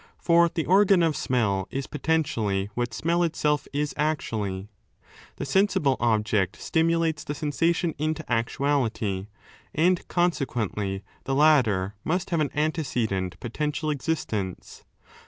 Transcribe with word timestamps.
For 0.17 0.49
the 0.49 0.65
organ 0.65 1.03
of 1.03 1.15
smell 1.15 1.67
is 1.69 1.85
potentially^ 1.85 2.69
what 2.73 2.91
smell 2.91 3.21
itself 3.21 3.67
is 3.71 3.93
19 3.95 4.09
actually. 4.11 4.67
The 5.35 5.45
sensible 5.45 5.95
object 5.99 6.55
stimulates 6.59 7.23
the 7.23 7.35
sensation 7.35 7.93
into 7.99 8.25
actuality, 8.27 9.27
and 9.75 10.07
consequently 10.07 11.03
the 11.25 11.35
latter 11.35 11.93
must 12.03 12.31
have 12.31 12.39
an 12.39 12.49
antecedent 12.55 13.39
potential 13.39 13.91
existence. 13.91 14.85